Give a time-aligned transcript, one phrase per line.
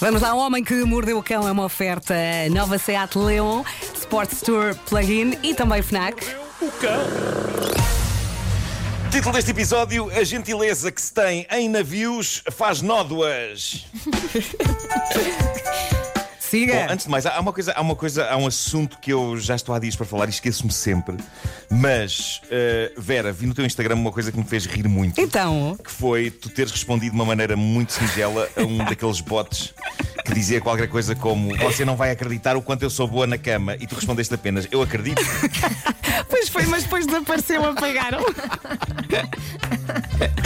[0.00, 2.14] Vamos lá, o Homem que Mordeu o Cão é uma oferta
[2.50, 3.62] nova Seat Leon,
[3.94, 6.26] Sports Tour Plug-in e também FNAC.
[6.60, 7.04] O cão.
[9.10, 13.86] Título deste episódio: A gentileza que se tem em navios faz nódoas.
[16.54, 16.86] Siga.
[16.86, 19.36] Bom, antes de mais, há uma coisa, há uma coisa, há um assunto que eu
[19.36, 21.16] já estou há dias para falar e esqueço-me sempre.
[21.68, 25.20] Mas, eh, Vera, vi no teu Instagram uma coisa que me fez rir muito.
[25.20, 29.74] Então, Que foi tu teres respondido de uma maneira muito singela a um daqueles bots
[30.24, 33.36] que dizia qualquer coisa como Você não vai acreditar o quanto eu sou boa na
[33.36, 33.74] cama.
[33.80, 35.20] E tu respondeste apenas Eu acredito.
[36.30, 38.20] pois foi, mas depois desapareceu, apagaram.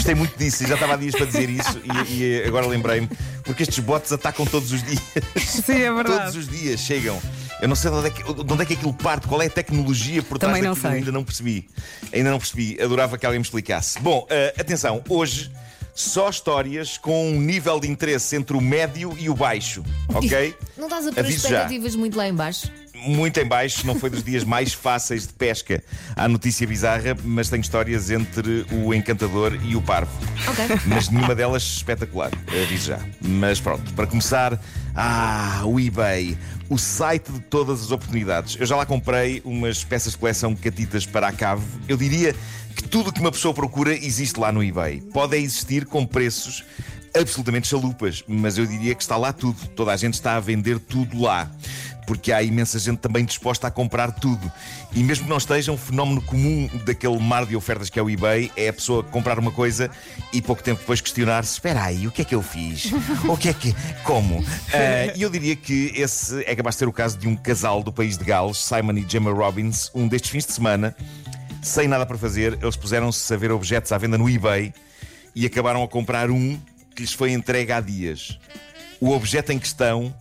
[0.08, 3.10] Gostei muito disso e já estava há dias para dizer isso e, e agora lembrei-me.
[3.44, 5.02] Porque estes bots atacam todos os dias.
[5.36, 6.38] Sim, é Todos verdade.
[6.38, 7.20] os dias chegam.
[7.60, 9.46] Eu não sei de onde, é que, de onde é que aquilo parte, qual é
[9.46, 11.00] a tecnologia por trás Também não daquilo, sei.
[11.00, 11.68] ainda não percebi.
[12.10, 12.80] Ainda não percebi.
[12.80, 14.00] Adorava que alguém me explicasse.
[14.00, 15.52] Bom, eh, atenção, hoje
[15.94, 19.84] só histórias com um nível de interesse entre o médio e o baixo,
[20.14, 20.54] ok?
[20.76, 21.56] Não estás a pôr Aviso já.
[21.56, 22.70] expectativas muito lá em baixo?
[23.06, 25.82] Muito em baixo, não foi dos dias mais fáceis de pesca.
[26.16, 30.10] Há notícia bizarra, mas tenho histórias entre o encantador e o parvo.
[30.46, 30.64] Ok.
[30.86, 33.00] Mas nenhuma delas espetacular, aviso já.
[33.20, 34.60] Mas pronto, para começar,
[34.94, 36.36] ah, o eBay,
[36.68, 38.56] o site de todas as oportunidades.
[38.58, 41.64] Eu já lá comprei umas peças de coleção catitas para a cave.
[41.88, 42.34] Eu diria
[42.74, 45.00] que tudo o que uma pessoa procura existe lá no eBay.
[45.00, 46.64] Pode existir com preços
[47.20, 49.66] absolutamente chalupas, mas eu diria que está lá tudo.
[49.68, 51.50] Toda a gente está a vender tudo lá.
[52.06, 54.50] Porque há imensa gente também disposta a comprar tudo.
[54.94, 58.08] E mesmo que não esteja, um fenómeno comum daquele mar de ofertas que é o
[58.08, 59.90] eBay é a pessoa comprar uma coisa
[60.32, 62.90] e pouco tempo depois questionar-se: espera aí, o que é que eu fiz?
[63.28, 63.74] O que é que.
[64.04, 64.42] Como?
[64.72, 67.82] Ah, E eu diria que esse é capaz de ser o caso de um casal
[67.82, 70.96] do país de Gales, Simon e Gemma Robbins, um destes fins de semana,
[71.62, 74.72] sem nada para fazer, eles puseram-se a ver objetos à venda no eBay
[75.34, 76.58] e acabaram a comprar um
[76.98, 78.36] que lhes foi entregue há dias.
[79.00, 80.12] O objeto em questão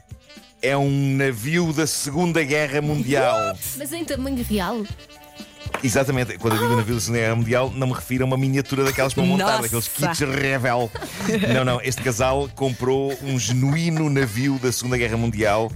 [0.61, 3.57] é um navio da Segunda Guerra Mundial.
[3.75, 4.85] Mas em tamanho real?
[5.83, 8.83] Exatamente, quando eu digo navio da Segunda Guerra Mundial, não me refiro a uma miniatura
[8.83, 9.61] daquelas para montar, Nossa.
[9.63, 10.91] daqueles kits Revel.
[11.53, 15.71] Não, não, este casal comprou um genuíno navio da Segunda Guerra Mundial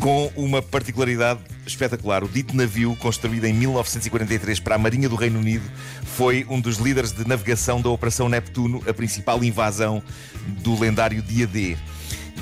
[0.00, 2.22] com uma particularidade espetacular.
[2.22, 5.64] O dito navio, construído em 1943 para a Marinha do Reino Unido,
[6.02, 10.02] foi um dos líderes de navegação da Operação Neptuno, a principal invasão
[10.62, 11.76] do lendário dia D.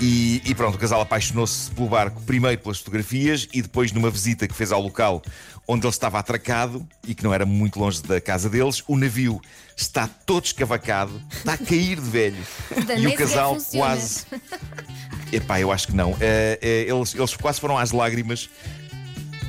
[0.01, 4.49] E, e pronto, o casal apaixonou-se pelo barco, primeiro pelas fotografias e depois numa visita
[4.49, 5.23] que fez ao local
[5.67, 8.83] onde ele estava atracado e que não era muito longe da casa deles.
[8.87, 9.41] O navio
[9.77, 12.45] está todo escavacado, está a cair de velho.
[12.99, 14.27] E o sequer casal quase.
[15.33, 16.17] Epá, eu acho que não.
[16.21, 18.49] Eh, eh, eles, eles quase foram às lágrimas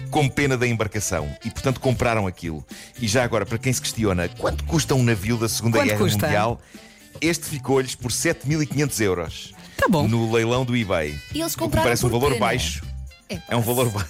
[0.10, 2.66] com pena da embarcação e, portanto, compraram aquilo.
[3.00, 6.00] E já agora, para quem se questiona quanto custa um navio da Segunda Quanto Guerra
[6.00, 6.26] custa?
[6.26, 6.62] Mundial,
[7.20, 9.54] este ficou-lhes por 7.500 euros.
[9.78, 10.08] Tá bom.
[10.08, 11.20] No leilão do eBay.
[11.34, 12.40] E eles O que compraram parece um valor pena.
[12.40, 12.82] baixo.
[13.30, 14.10] É, É um valor baixo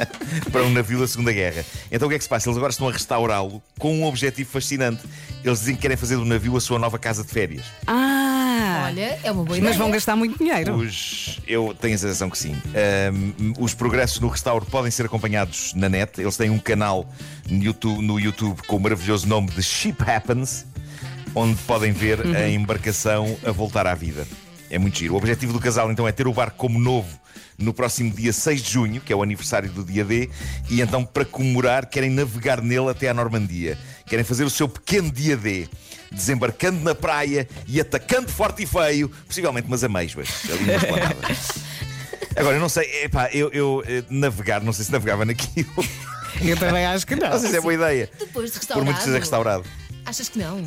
[0.52, 1.64] para um navio da Segunda Guerra.
[1.90, 2.48] Então o que é que se passa?
[2.48, 5.02] Eles agora estão a restaurá-lo com um objetivo fascinante.
[5.42, 7.64] Eles dizem que querem fazer do navio a sua nova casa de férias.
[7.86, 9.70] Ah, Olha, é uma boa ideia.
[9.70, 10.74] mas vão gastar muito dinheiro.
[10.76, 12.54] Os, eu tenho a sensação que sim.
[12.74, 16.20] Ahm, os progressos no restauro podem ser acompanhados na net.
[16.20, 17.08] Eles têm um canal
[17.48, 20.66] no YouTube, no YouTube com o maravilhoso nome de Ship Happens,
[21.34, 24.26] onde podem ver a embarcação a voltar à vida.
[24.70, 25.14] É muito giro.
[25.14, 27.18] O objetivo do casal então é ter o barco como novo
[27.58, 30.28] no próximo dia 6 de junho, que é o aniversário do dia D,
[30.68, 33.78] e então, para comemorar, querem navegar nele até à Normandia.
[34.06, 35.68] Querem fazer o seu pequeno dia D,
[36.12, 41.16] desembarcando na praia e atacando forte e feio, possivelmente umas amêijoas, ali na esplanada.
[42.36, 45.72] Agora, eu não sei, epá, eu, eu eh, navegar, não sei se navegava naquilo.
[46.42, 47.30] Eu também acho que não.
[47.30, 48.10] Não sei se é boa ideia.
[48.18, 48.84] Depois de Por restaurado.
[48.84, 49.64] muito que seja restaurado.
[50.04, 50.62] Achas que não?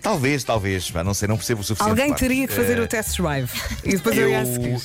[0.00, 1.90] Talvez, talvez, não sei, não percebo o suficiente.
[1.90, 2.16] Alguém pá.
[2.16, 3.50] teria que fazer Eh, o test drive.
[3.84, 4.80] E depois eu ia a seguir.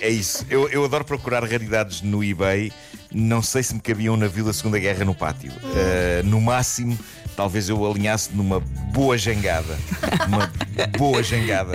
[0.00, 0.46] É isso.
[0.48, 2.72] Eu, eu adoro procurar raridades no eBay.
[3.10, 5.52] Não sei se me cabia um navio da Segunda Guerra no pátio.
[5.52, 6.98] Uh, no máximo,
[7.42, 8.60] talvez eu alinhasse numa
[8.92, 9.76] boa jangada.
[10.28, 10.48] Uma
[10.96, 11.72] boa jangada.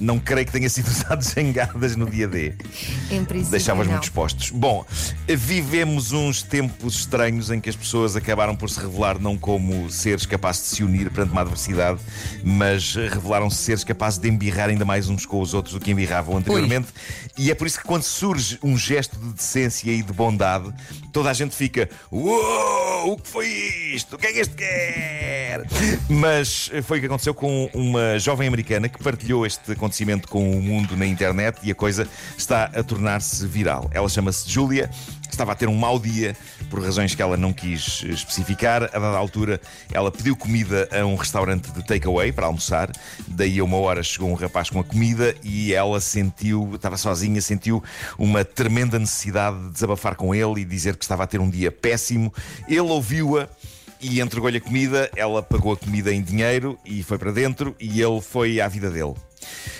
[0.00, 2.54] Não creio que tenha sido usado jangadas no dia D.
[3.10, 3.50] Em princípio.
[3.76, 4.50] Muito expostos.
[4.50, 4.86] Bom,
[5.28, 10.24] vivemos uns tempos estranhos em que as pessoas acabaram por se revelar não como seres
[10.24, 12.00] capazes de se unir perante uma adversidade,
[12.42, 16.38] mas revelaram-se seres capazes de embirrar ainda mais uns com os outros do que embirravam
[16.38, 16.88] anteriormente.
[17.36, 20.72] E é por isso que quando surge um gesto de decência e de bondade,
[21.12, 23.46] toda a gente fica: Uou, o que foi
[23.94, 24.16] isto?
[24.16, 24.54] O que é que este
[26.08, 30.62] Mas foi o que aconteceu com uma jovem americana que partilhou este acontecimento com o
[30.62, 33.90] mundo na internet e a coisa está a tornar-se viral.
[33.92, 34.90] Ela chama-se Julia
[35.36, 36.34] estava a ter um mau dia
[36.70, 38.84] por razões que ela não quis especificar.
[38.84, 39.60] A dada altura,
[39.92, 42.90] ela pediu comida a um restaurante de takeaway para almoçar.
[43.28, 47.40] Daí a uma hora chegou um rapaz com a comida e ela sentiu, estava sozinha,
[47.40, 47.82] sentiu
[48.18, 51.70] uma tremenda necessidade de desabafar com ele e dizer que estava a ter um dia
[51.70, 52.32] péssimo.
[52.66, 53.48] Ele ouviu-a
[54.08, 58.00] e entregou-lhe a comida, ela pagou a comida em dinheiro e foi para dentro e
[58.00, 59.14] ele foi à vida dele.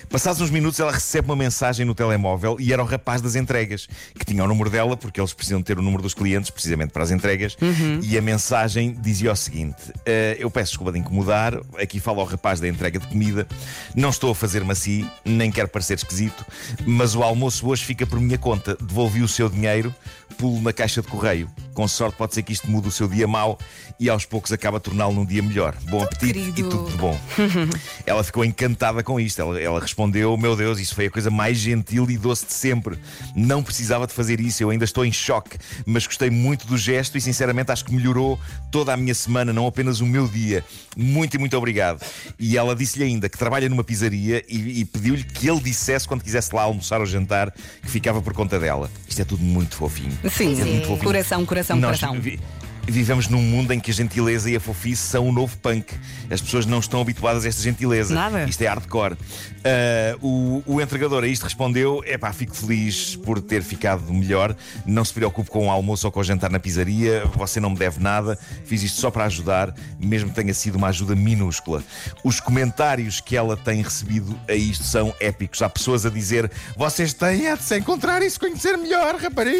[0.08, 3.88] Passados uns minutos, ela recebe uma mensagem no telemóvel e era o rapaz das entregas,
[4.18, 7.02] que tinha o número dela, porque eles precisam ter o número dos clientes, precisamente para
[7.02, 7.56] as entregas.
[7.60, 8.00] Uhum.
[8.02, 12.24] E a mensagem dizia o seguinte: uh, Eu peço desculpa de incomodar, aqui fala o
[12.24, 13.46] rapaz da entrega de comida.
[13.94, 16.44] Não estou a fazer-me assim, nem quero parecer esquisito,
[16.86, 18.76] mas o almoço hoje fica por minha conta.
[18.80, 19.94] Devolvi o seu dinheiro,
[20.38, 21.50] pulo na caixa de correio.
[21.74, 23.58] Com sorte, pode ser que isto mude o seu dia mau
[23.98, 25.74] e aos poucos acaba a torná-lo num dia melhor.
[25.88, 27.18] Bom apetite e tudo de bom.
[28.06, 29.40] ela ficou encantada com isto.
[29.46, 32.98] Ela, ela respondeu: Meu Deus, isso foi a coisa mais gentil e doce de sempre.
[33.34, 37.16] Não precisava de fazer isso, eu ainda estou em choque, mas gostei muito do gesto
[37.16, 38.38] e sinceramente acho que melhorou
[38.70, 40.64] toda a minha semana, não apenas o meu dia.
[40.96, 42.02] Muito e muito obrigado.
[42.38, 46.22] E ela disse-lhe ainda que trabalha numa pizzaria e, e pediu-lhe que ele dissesse quando
[46.22, 47.50] quisesse lá almoçar ou jantar
[47.82, 48.90] que ficava por conta dela.
[49.08, 50.16] Isto é tudo muito fofinho.
[50.30, 51.04] Sim, É muito fofinho.
[51.04, 52.20] coração, coração, Nós coração.
[52.20, 52.40] vi-
[52.88, 55.92] Vivemos num mundo em que a gentileza e a fofice são o novo punk.
[56.30, 58.14] As pessoas não estão habituadas a esta gentileza.
[58.14, 58.44] Nada.
[58.44, 59.16] Isto é hardcore.
[59.64, 64.56] Ah, o, o entregador a isto respondeu: é pá, fico feliz por ter ficado melhor.
[64.86, 67.24] Não se preocupe com o almoço ou com o jantar na pizzaria.
[67.34, 68.38] Você não me deve nada.
[68.64, 71.82] Fiz isto só para ajudar, mesmo que tenha sido uma ajuda minúscula.
[72.22, 75.60] Os comentários que ela tem recebido a isto são épicos.
[75.60, 79.56] Há pessoas a dizer: vocês têm é de se encontrar e se conhecer melhor, rapariga.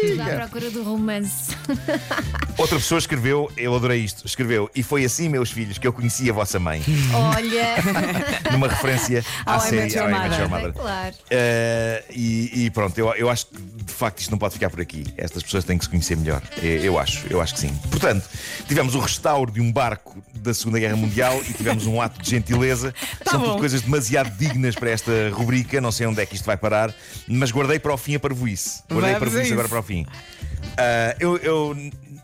[0.00, 1.54] Tudo à procura do romance.
[2.58, 6.28] Outra pessoa escreveu, eu adorei isto, escreveu, e foi assim, meus filhos, que eu conheci
[6.28, 6.82] a vossa mãe.
[7.14, 7.76] Olha.
[8.52, 10.72] Numa referência à Met série How I Met Your Mother.
[10.74, 11.14] Claro.
[11.30, 14.80] Eh, e, e pronto, eu, eu acho que de facto isto não pode ficar por
[14.80, 15.04] aqui.
[15.16, 16.42] Estas pessoas têm que se conhecer melhor.
[16.62, 17.74] Eh, Eu acho, eu acho que sim.
[17.90, 18.28] Portanto,
[18.68, 22.28] tivemos o restauro de um barco da Segunda Guerra Mundial e tivemos um ato de
[22.30, 22.94] gentileza.
[23.24, 23.46] Tá São bom.
[23.48, 25.80] tudo coisas demasiado dignas para esta rubrica.
[25.80, 26.94] Não sei onde é que isto vai parar,
[27.26, 28.82] mas guardei para o fim a parvoíce.
[28.90, 30.06] Guardei a parvoíce agora para o fim.
[30.76, 31.74] Ah, eu, eu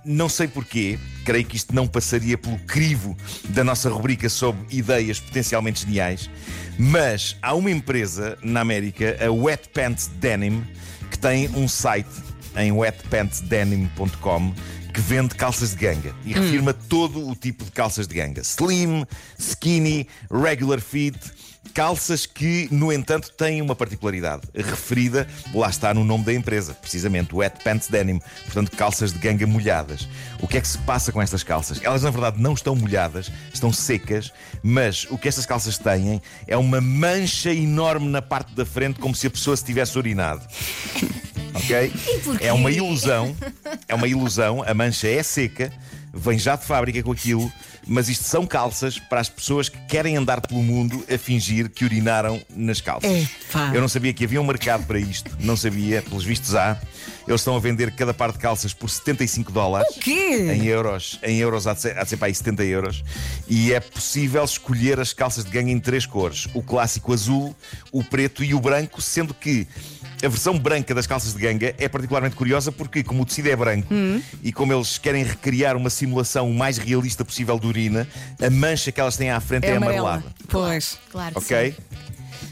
[0.06, 3.16] não sei porquê, creio que isto não passaria pelo crivo
[3.48, 6.30] da nossa rubrica sobre ideias potencialmente geniais,
[6.78, 10.64] mas há uma empresa na América, a Wet Pants Denim,
[11.10, 12.08] que tem um site
[12.56, 14.54] em wetpantsdenim.com
[14.96, 19.04] que vende calças de ganga e refirma todo o tipo de calças de ganga: slim,
[19.38, 21.18] skinny, regular fit.
[21.74, 27.34] Calças que, no entanto, têm uma particularidade referida, lá está no nome da empresa, precisamente,
[27.34, 30.08] Wet Pants Denim, portanto, calças de ganga molhadas.
[30.40, 31.82] O que é que se passa com estas calças?
[31.82, 34.32] Elas, na verdade, não estão molhadas, estão secas,
[34.62, 39.14] mas o que estas calças têm é uma mancha enorme na parte da frente, como
[39.14, 40.46] se a pessoa se tivesse urinado.
[41.56, 41.92] Ok?
[42.40, 43.36] É uma ilusão,
[43.88, 45.72] é uma ilusão, a mancha é seca,
[46.12, 47.52] vem já de fábrica com aquilo,
[47.86, 51.84] mas isto são calças para as pessoas que querem andar pelo mundo a fingir que
[51.84, 53.10] urinaram nas calças.
[53.10, 53.70] Epá.
[53.72, 56.80] Eu não sabia que havia um mercado para isto, não sabia, pelos vistos há.
[57.28, 59.96] Eles estão a vender cada par de calças por 75 dólares.
[59.96, 60.48] O quê?
[60.52, 63.04] Em euros, em euros há de ser, há de ser para aí 70 euros.
[63.48, 67.54] E é possível escolher as calças de gangue em três cores: o clássico azul,
[67.92, 69.66] o preto e o branco, sendo que
[70.24, 73.56] a versão branca das calças de ganga é particularmente curiosa porque, como o tecido é
[73.56, 73.88] branco
[74.42, 78.08] e como eles querem recriar uma simulação o mais realista possível de urina,
[78.40, 80.08] a mancha que elas têm à frente é, É amarela.
[80.10, 80.34] amarelada.
[80.48, 80.98] Pois.
[81.10, 81.70] Claro que Ok?
[81.72, 81.96] sim.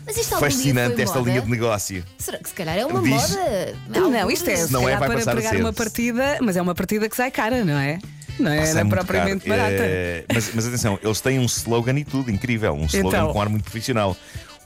[0.07, 1.31] Mas isto Fascinante esta moda?
[1.31, 2.05] linha de negócio.
[2.19, 3.75] Será que se calhar é uma Diz- moda?
[3.89, 5.61] Não, isto é, se não é, vai para passar a pregar ser.
[5.61, 7.99] uma partida, mas é uma partida que sai cara, não é?
[8.39, 9.61] Não é, não é propriamente caro.
[9.63, 9.83] barata.
[9.83, 12.75] É, mas, mas atenção, eles têm um slogan e tudo, incrível.
[12.75, 13.33] Um slogan Então.
[13.33, 14.15] com ar muito profissional.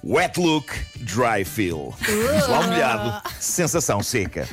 [0.05, 1.95] Wet look, dry feel.
[2.01, 4.49] Visual molhado, sensação seca.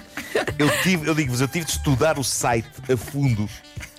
[0.58, 3.48] Eu, tive, eu digo-vos, eu tive de estudar o site a fundo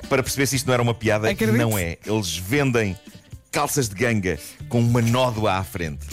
[0.08, 1.30] para perceber se isto não era uma piada.
[1.30, 1.56] Acredito.
[1.56, 1.98] Não é.
[2.04, 2.96] Eles vendem
[3.50, 4.38] calças de ganga
[4.68, 6.04] com uma nódoa à frente.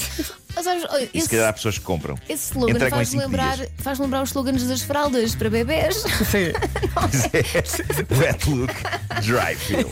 [0.56, 2.16] Mas, sabes, olha, E se calhar há pessoas que compram.
[2.30, 3.70] esse slogan Entregam em faz cinco lembrar, dias.
[3.80, 5.96] faz lembrar os slogans das fraldas para bebés.
[5.98, 6.54] Sim.
[6.94, 8.14] Pois é.
[8.20, 8.72] Wet look,
[9.24, 9.90] dry feel.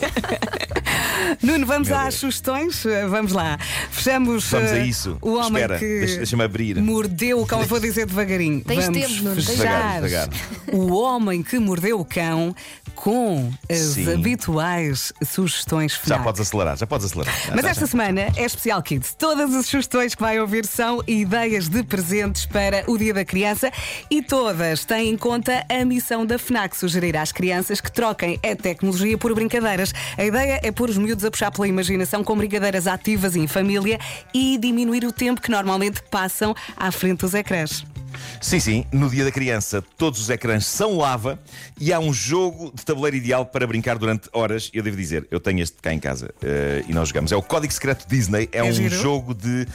[1.42, 2.16] Nuno, vamos Meu às Deus.
[2.16, 2.84] sugestões?
[3.10, 3.58] Vamos lá.
[3.90, 4.50] Fechamos.
[4.50, 5.18] Vamos a uh, isso.
[5.22, 6.82] O homem Espera, que deixa- deixa-me abrir.
[6.82, 7.62] mordeu o cão.
[7.62, 8.62] Eu vou dizer devagarinho.
[8.64, 9.96] Tens vamos tempo, Nuno, fechar.
[10.02, 10.30] devagar,
[10.72, 12.56] O homem que mordeu o cão
[12.96, 14.14] com as Sim.
[14.14, 16.24] habituais sugestões Já FNAC.
[16.24, 17.34] podes acelerar, já podes acelerar.
[17.48, 17.92] Já, Mas já, esta já.
[17.92, 19.16] semana é especial Kids.
[19.18, 23.72] Todas as sugestões que vai ouvir são ideias de presentes para o Dia da Criança
[24.10, 28.56] e todas têm em conta a missão da FNAC sugerir às crianças que troquem a
[28.56, 29.94] tecnologia por brincadeiras.
[30.18, 34.00] A ideia é pôr os miúdos a puxar pela imaginação com brincadeiras ativas em família
[34.34, 37.86] e diminuir o tempo que normalmente passam à frente dos ecrãs.
[38.42, 41.40] Sim, sim, no dia da criança todos os ecrãs são lava
[41.80, 44.70] e há um jogo de tabuleiro ideal para brincar durante horas.
[44.74, 47.32] Eu devo dizer, eu tenho este cá em casa eh, e nós jogamos.
[47.32, 48.94] É o Código Secreto Disney, é, É um giro?
[48.96, 49.66] jogo de.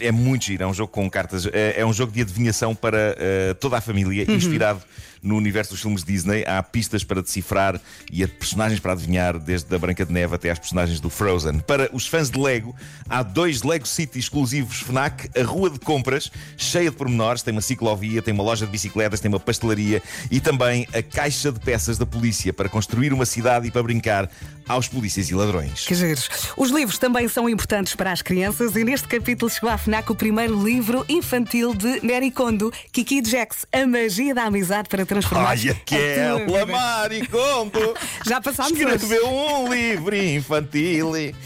[0.00, 3.14] É muito giro, é um jogo com cartas, é, é um jogo de adivinhação para
[3.18, 4.34] eh, toda a família, Uhum.
[4.34, 4.82] inspirado
[5.22, 6.44] no universo dos filmes Disney.
[6.46, 7.80] Há pistas para decifrar
[8.10, 11.60] e há personagens para adivinhar, desde a Branca de Neve até às personagens do Frozen.
[11.60, 12.74] Para os fãs de Lego,
[13.08, 17.60] há dois Lego City exclusivos Fnac, a rua de compras, cheia de pormenores, tem uma
[17.60, 21.98] ciclovia, tem uma loja de bicicletas, tem uma pastelaria e também a caixa de peças
[21.98, 24.30] da polícia para construir uma cidade e para brincar
[24.68, 25.86] aos polícias e ladrões.
[25.86, 26.28] Que giros.
[26.56, 30.14] Os livros também são importantes para as crianças e neste capítulo chegou à FNAC o
[30.14, 35.70] primeiro livro infantil de Mary Kondo, Kiki Jax, A Magia da Amizade para transformar Ai,
[35.70, 36.66] a tua aquela vida.
[36.66, 37.94] Maricondo
[38.26, 41.12] Já passámos escreveu um livro infantil.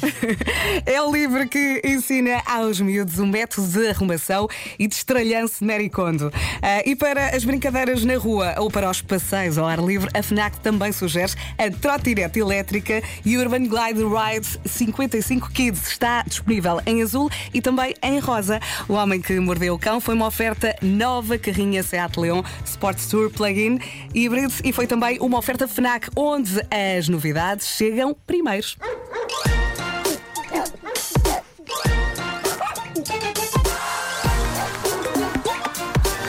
[0.87, 4.49] É o livro que ensina aos miúdos o método de arrumação
[4.79, 6.33] e de estralhanço de Mary Kondo.
[6.63, 10.23] Ah, e para as brincadeiras na rua ou para os passeios ao ar livre, a
[10.23, 15.89] FNAC também sugere a trotinete elétrica Urban Glide Ride 55 Kids.
[15.89, 18.61] Está disponível em azul e também em rosa.
[18.89, 23.31] O Homem que Mordeu o Cão foi uma oferta nova carrinha Seat Leon Sports Tour
[23.51, 23.81] Plug-in
[24.15, 28.77] Hybrid e foi também uma oferta FNAC onde as novidades chegam primeiros.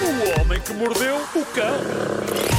[0.01, 2.50] O homem que mordeu o cão.